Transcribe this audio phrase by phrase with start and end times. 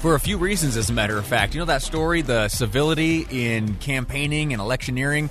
[0.00, 1.54] for a few reasons, as a matter of fact.
[1.54, 5.30] You know that story, the civility in campaigning and electioneering?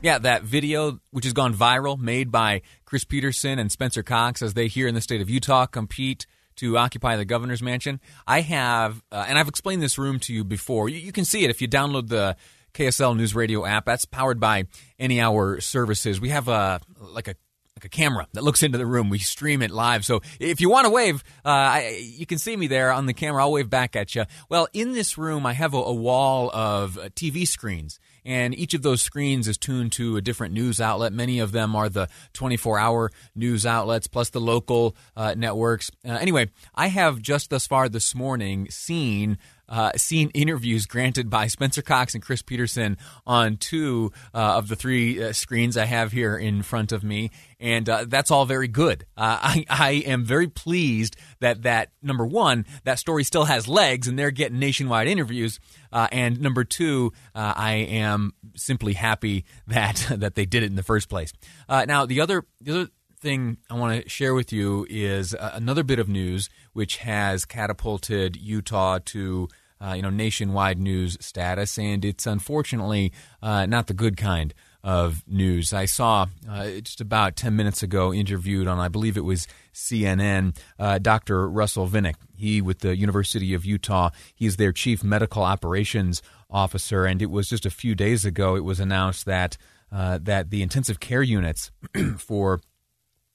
[0.00, 4.54] Yeah, that video, which has gone viral, made by Chris Peterson and Spencer Cox as
[4.54, 8.00] they here in the state of Utah compete to occupy the governor's mansion.
[8.26, 10.88] I have, uh, and I've explained this room to you before.
[10.88, 12.36] You, you can see it if you download the
[12.74, 13.86] KSL News Radio app.
[13.86, 14.66] That's powered by
[14.98, 16.20] Any Hour Services.
[16.20, 17.34] We have a like a
[17.76, 19.10] like a camera that looks into the room.
[19.10, 20.04] We stream it live.
[20.04, 23.14] So if you want to wave, uh, I, you can see me there on the
[23.14, 23.42] camera.
[23.42, 24.24] I'll wave back at you.
[24.48, 27.98] Well, in this room, I have a, a wall of uh, TV screens.
[28.24, 31.12] And each of those screens is tuned to a different news outlet.
[31.12, 35.90] Many of them are the 24 hour news outlets, plus the local uh, networks.
[36.06, 39.36] Uh, anyway, I have just thus far this morning seen
[39.68, 44.76] uh, seen interviews granted by Spencer Cox and Chris Peterson on two uh, of the
[44.76, 48.68] three uh, screens I have here in front of me, and uh, that's all very
[48.68, 49.06] good.
[49.16, 54.08] Uh, I, I am very pleased that that number one, that story still has legs,
[54.08, 55.60] and they're getting nationwide interviews.
[55.92, 60.82] Uh, and number two, I am simply happy that that they did it in the
[60.82, 61.32] first place.
[61.68, 62.90] now, the other the other
[63.24, 67.46] thing I want to share with you is uh, another bit of news which has
[67.46, 69.48] catapulted Utah to
[69.80, 73.12] uh, you know nationwide news status, and it's unfortunately
[73.42, 74.52] uh, not the good kind
[74.82, 75.72] of news.
[75.72, 80.54] I saw uh, just about 10 minutes ago interviewed on, I believe it was CNN,
[80.78, 81.48] uh, Dr.
[81.48, 82.16] Russell Vinik.
[82.36, 84.10] He with the University of Utah.
[84.34, 86.20] He's their chief medical operations
[86.50, 89.56] officer, and it was just a few days ago it was announced that
[89.90, 91.70] uh, that the intensive care units
[92.18, 92.60] for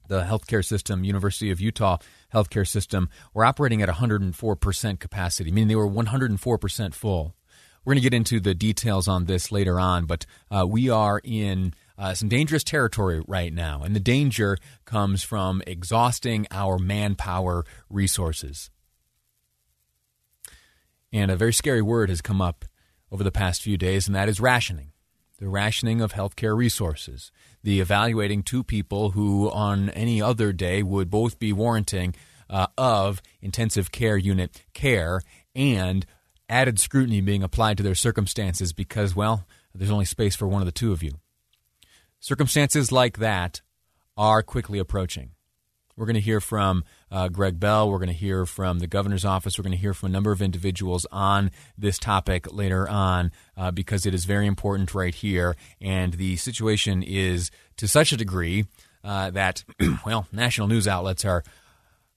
[0.10, 1.98] the healthcare system, University of Utah
[2.34, 7.36] healthcare system, were operating at 104% capacity, meaning they were 104% full.
[7.86, 11.22] We're going to get into the details on this later on, but uh, we are
[11.24, 17.64] in uh, some dangerous territory right now, and the danger comes from exhausting our manpower
[17.90, 18.70] resources.
[21.14, 22.66] And a very scary word has come up
[23.12, 24.92] over the past few days, and that is rationing
[25.40, 27.32] the rationing of healthcare resources,
[27.64, 32.14] the evaluating two people who on any other day would both be warranting
[32.50, 35.22] uh, of intensive care unit care
[35.56, 36.06] and
[36.50, 40.66] added scrutiny being applied to their circumstances because, well, there's only space for one of
[40.66, 41.12] the two of you.
[42.20, 43.62] Circumstances like that
[44.18, 45.32] are quickly approaching.
[46.00, 47.92] We're going to hear from uh, Greg Bell.
[47.92, 49.58] We're going to hear from the governor's office.
[49.58, 53.72] We're going to hear from a number of individuals on this topic later on uh,
[53.72, 55.58] because it is very important right here.
[55.82, 58.66] And the situation is to such a degree
[59.04, 59.66] uh, that,
[60.06, 61.44] well, national news outlets are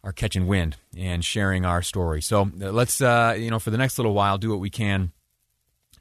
[0.05, 2.21] are catching wind and sharing our story.
[2.21, 5.13] So uh, let's, uh, you know, for the next little while, do what we can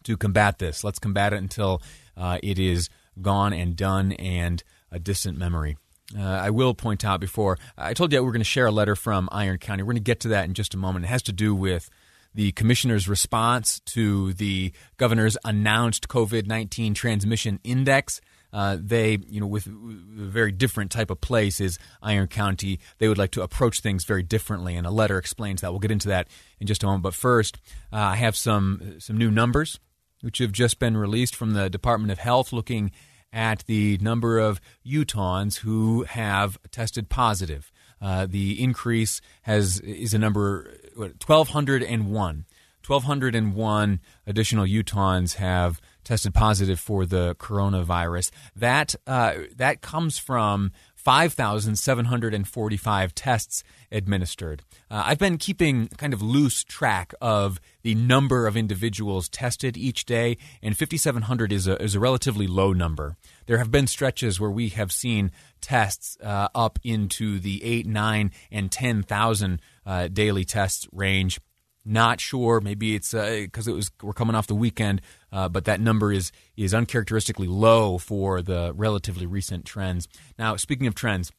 [0.04, 0.84] to combat this.
[0.84, 1.84] Let's combat it until
[2.18, 2.90] uh, it is
[3.22, 5.78] gone and done and a distant memory.
[6.18, 8.96] Uh, I will point out before I told you we're going to share a letter
[8.96, 9.84] from Iron County.
[9.84, 11.06] We're going to get to that in just a moment.
[11.06, 11.90] It has to do with
[12.34, 18.22] the commissioner's response to the governor's announced COVID 19 transmission index.
[18.54, 22.80] Uh, they, you know, with a very different type of place is Iron County.
[22.98, 25.72] They would like to approach things very differently, and a letter explains that.
[25.72, 26.28] We'll get into that
[26.60, 27.04] in just a moment.
[27.04, 27.58] But first,
[27.94, 29.80] uh, I have some some new numbers
[30.22, 32.92] which have just been released from the Department of Health, looking
[33.34, 37.72] at the number of Utahns who have tested positive.
[38.02, 40.74] Uh, the increase has is a number
[41.20, 42.46] twelve hundred and one.
[42.86, 48.32] 1,201 additional Utahns have tested positive for the coronavirus.
[48.56, 50.72] That uh, that comes from
[51.04, 54.62] 5,745 tests administered.
[54.90, 60.06] Uh, I've been keeping kind of loose track of the number of individuals tested each
[60.06, 63.18] day, and 5,700 is a, is a relatively low number.
[63.48, 68.32] There have been stretches where we have seen tests uh, up into the 8, 9,
[68.52, 71.40] and 10,000 uh, daily tests range.
[71.84, 72.62] Not sure.
[72.62, 75.02] Maybe it's because uh, it was we're coming off the weekend,
[75.32, 80.08] uh, but that number is is uncharacteristically low for the relatively recent trends.
[80.38, 81.32] Now, speaking of trends,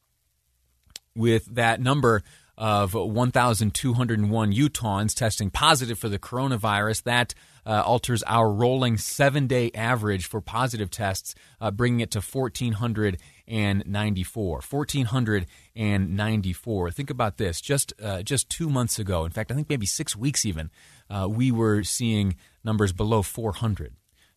[1.15, 2.23] with that number
[2.59, 7.35] of 1,201 Utahns testing positive for the coronavirus, that
[7.65, 12.21] uh, alters our rolling seven day average for positive tests, uh, bringing it to
[13.47, 14.63] 1,494.
[14.69, 16.91] 1,494.
[16.91, 17.61] Think about this.
[17.61, 20.71] Just uh, just two months ago, in fact, I think maybe six weeks even,
[21.11, 23.95] uh, we were seeing numbers below 400.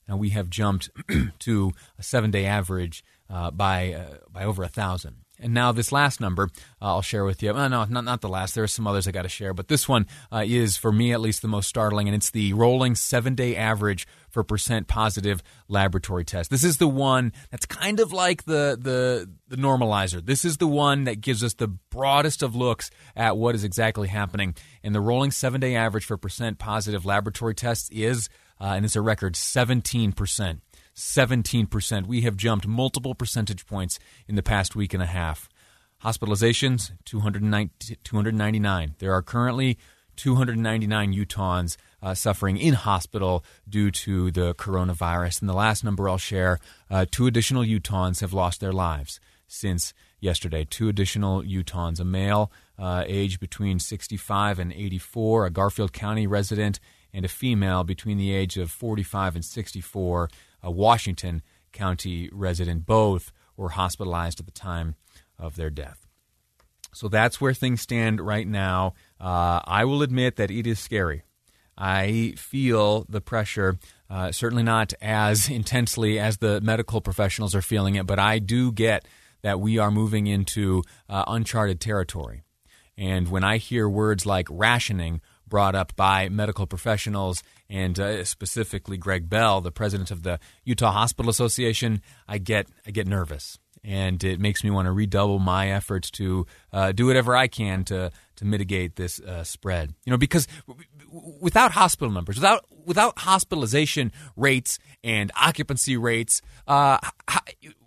[0.07, 0.90] Now we have jumped
[1.40, 5.25] to a seven day average uh, by uh, by over a thousand.
[5.40, 6.50] And now this last number
[6.82, 7.52] uh, I'll share with you.
[7.54, 8.56] no, not not the last.
[8.56, 11.12] There are some others I got to share, but this one uh, is for me
[11.12, 15.42] at least the most startling, and it's the rolling seven day average for percent positive
[15.68, 16.50] laboratory test.
[16.50, 20.26] This is the one that's kind of like the the the normalizer.
[20.26, 24.08] This is the one that gives us the broadest of looks at what is exactly
[24.08, 24.56] happening.
[24.84, 28.30] And the rolling seven day average for percent positive laboratory tests is,
[28.60, 30.62] uh, and it's a record seventeen percent.
[30.95, 32.07] 17%.
[32.07, 35.50] We have jumped multiple percentage points in the past week and a half.
[36.03, 38.95] Hospitalizations, 299.
[39.00, 39.77] There are currently
[40.15, 45.42] 299 Utahns uh, suffering in hospital due to the coronavirus.
[45.42, 46.59] And the last number I'll share
[46.89, 50.65] uh, two additional Utahns have lost their lives since yesterday.
[50.65, 56.80] Two additional Utahns, a male uh, aged between 65 and 84, a Garfield County resident,
[57.13, 60.30] and a female between the age of 45 and 64
[60.65, 61.41] a Washington
[61.71, 62.85] County resident.
[62.85, 64.95] Both were hospitalized at the time
[65.39, 66.06] of their death.
[66.94, 68.94] So that's where things stand right now.
[69.19, 71.23] Uh, I will admit that it is scary.
[71.77, 73.77] I feel the pressure,
[74.09, 78.71] uh, certainly not as intensely as the medical professionals are feeling it, but I do
[78.71, 79.07] get
[79.41, 82.44] that we are moving into uh, uncharted territory.
[82.97, 85.21] And when I hear words like rationing
[85.56, 90.92] brought up by medical professionals and uh, specifically Greg Bell, the president of the Utah
[90.92, 95.72] Hospital Association, I get I get nervous, and it makes me want to redouble my
[95.72, 99.94] efforts to uh, do whatever I can to to mitigate this uh, spread.
[100.04, 100.46] You know, because
[101.40, 106.98] without hospital numbers, without without hospitalization rates and occupancy rates, uh,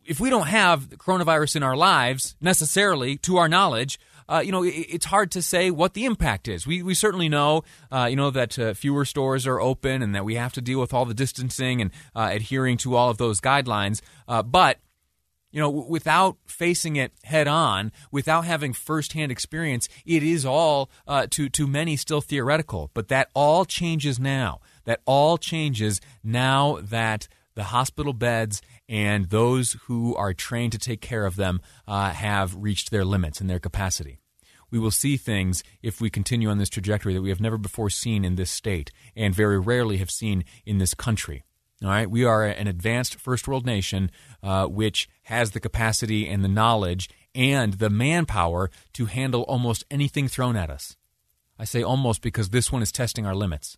[0.08, 4.62] if we don't have coronavirus in our lives necessarily, to our knowledge, uh, you know,
[4.62, 6.66] it, it's hard to say what the impact is.
[6.66, 7.62] We, we certainly know,
[7.92, 10.80] uh, you know, that uh, fewer stores are open and that we have to deal
[10.80, 14.00] with all the distancing and uh, adhering to all of those guidelines.
[14.26, 14.78] Uh, but
[15.50, 21.26] you know, without facing it head on, without having firsthand experience, it is all uh,
[21.30, 22.90] to to many still theoretical.
[22.92, 24.60] But that all changes now.
[24.84, 27.28] That all changes now that
[27.58, 32.54] the hospital beds and those who are trained to take care of them uh, have
[32.54, 34.20] reached their limits and their capacity.
[34.70, 37.90] We will see things if we continue on this trajectory that we have never before
[37.90, 41.42] seen in this state and very rarely have seen in this country.
[41.82, 46.44] All right, we are an advanced first world nation uh, which has the capacity and
[46.44, 50.94] the knowledge and the manpower to handle almost anything thrown at us.
[51.58, 53.76] I say almost because this one is testing our limits.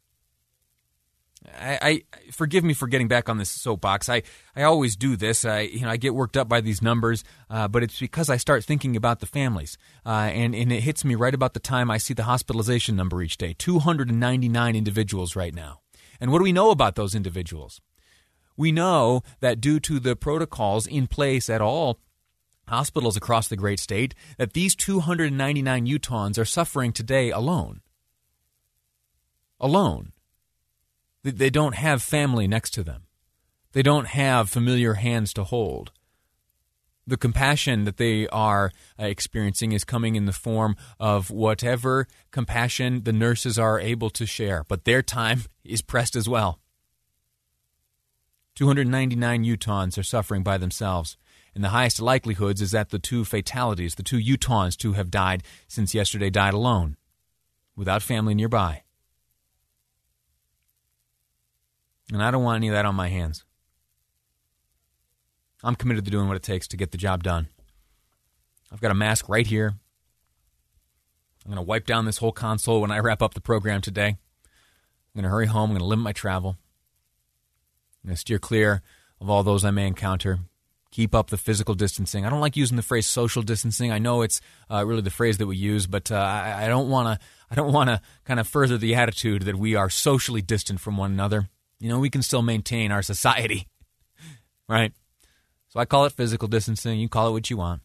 [1.46, 4.08] I, I, forgive me for getting back on this soapbox.
[4.08, 4.22] I,
[4.54, 5.44] I always do this.
[5.44, 8.36] I you know I get worked up by these numbers, uh, but it's because I
[8.36, 11.90] start thinking about the families, uh, and and it hits me right about the time
[11.90, 13.54] I see the hospitalization number each day.
[13.56, 15.80] Two hundred and ninety nine individuals right now.
[16.20, 17.80] And what do we know about those individuals?
[18.56, 21.98] We know that due to the protocols in place at all
[22.68, 27.80] hospitals across the great state, that these 299 Utahns are suffering today alone.
[29.58, 30.12] Alone.
[31.22, 33.02] They don't have family next to them.
[33.72, 35.92] They don't have familiar hands to hold.
[37.06, 43.02] The compassion that they are uh, experiencing is coming in the form of whatever compassion
[43.04, 46.60] the nurses are able to share, but their time is pressed as well.
[48.56, 51.16] 299 Utahns are suffering by themselves,
[51.54, 55.42] and the highest likelihoods is that the two fatalities, the two Utahns to have died
[55.66, 56.96] since yesterday, died alone,
[57.76, 58.82] without family nearby.
[62.12, 63.44] And I don't want any of that on my hands.
[65.62, 67.48] I'm committed to doing what it takes to get the job done.
[68.72, 69.74] I've got a mask right here.
[71.44, 74.08] I'm going to wipe down this whole console when I wrap up the program today.
[74.08, 74.16] I'm
[75.14, 75.70] going to hurry home.
[75.70, 76.56] I'm going to limit my travel.
[78.02, 78.82] I'm going to steer clear
[79.20, 80.40] of all those I may encounter.
[80.90, 82.26] keep up the physical distancing.
[82.26, 83.92] I don't like using the phrase social distancing.
[83.92, 87.20] I know it's uh, really the phrase that we use, but uh, I, don't want
[87.20, 87.26] to.
[87.50, 90.96] I don't want to kind of further the attitude that we are socially distant from
[90.96, 91.48] one another.
[91.80, 93.66] You know, we can still maintain our society,
[94.68, 94.92] right?
[95.68, 97.00] So I call it physical distancing.
[97.00, 97.82] You call it what you want.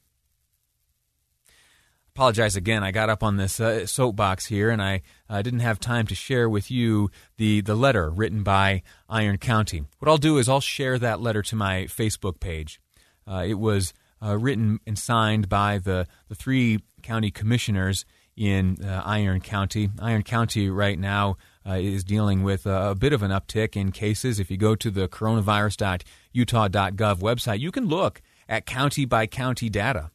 [2.14, 2.84] Apologize again.
[2.84, 6.16] I got up on this uh, soapbox here, and I uh, didn't have time to
[6.16, 9.84] share with you the the letter written by Iron County.
[10.00, 12.80] What I'll do is I'll share that letter to my Facebook page.
[13.28, 19.02] Uh, it was uh, written and signed by the, the three county commissioners in uh,
[19.06, 19.90] Iron County.
[20.00, 21.38] Iron County right now
[21.68, 24.40] uh, is dealing with a, a, bit of an uptick in cases.
[24.40, 30.12] If you go to the coronavirus.utah.gov website, you can look at county by county data.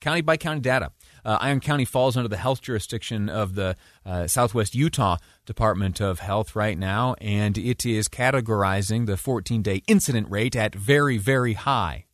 [0.00, 0.92] County by county data.
[1.24, 5.16] Uh, Iron County falls under the health jurisdiction of the uh, Southwest Utah
[5.46, 10.74] Department of Health right now, and it is categorizing the 14 day incident rate at
[10.74, 12.04] very, very high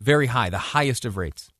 [0.00, 1.50] very high, the highest of rates.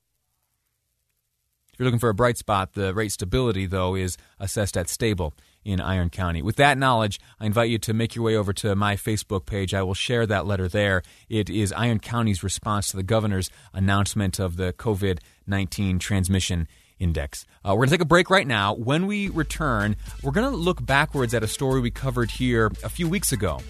[1.77, 5.35] If you're looking for a bright spot, the rate stability, though, is assessed at stable
[5.63, 6.41] in Iron County.
[6.41, 9.75] With that knowledge, I invite you to make your way over to my Facebook page.
[9.75, 11.03] I will share that letter there.
[11.29, 16.67] It is Iron County's response to the governor's announcement of the COVID 19 transmission
[16.99, 17.45] index.
[17.63, 18.73] Uh, we're going to take a break right now.
[18.73, 22.89] When we return, we're going to look backwards at a story we covered here a
[22.89, 23.61] few weeks ago.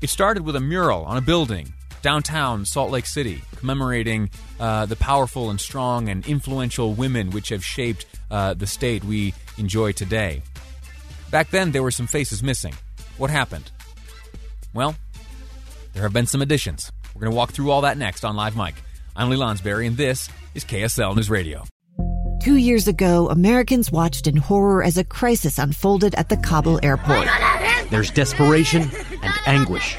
[0.00, 4.96] It started with a mural on a building downtown Salt Lake City, commemorating uh, the
[4.96, 10.42] powerful and strong and influential women which have shaped uh, the state we enjoy today.
[11.30, 12.74] Back then, there were some faces missing.
[13.16, 13.70] What happened?
[14.72, 14.96] Well,
[15.92, 16.92] there have been some additions.
[17.14, 18.76] We're going to walk through all that next on Live Mike.
[19.16, 21.64] I'm Lee Lonsberry, and this is KSL News Radio.
[22.40, 27.26] Two years ago, Americans watched in horror as a crisis unfolded at the Kabul airport.
[27.90, 28.82] There's desperation
[29.22, 29.98] and anguish.